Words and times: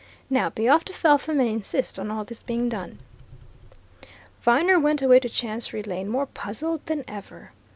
Now 0.31 0.49
be 0.49 0.67
off 0.67 0.83
to 0.85 0.93
Felpham 0.93 1.39
and 1.39 1.47
insist 1.47 1.99
on 1.99 2.09
all 2.09 2.23
this 2.23 2.41
being 2.41 2.69
done." 2.69 2.97
Viner 4.41 4.79
went 4.79 5.03
away 5.03 5.19
to 5.19 5.29
Chancery 5.29 5.83
Lane 5.83 6.09
more 6.09 6.25
puzzled 6.25 6.83
than 6.87 7.03
ever. 7.07 7.51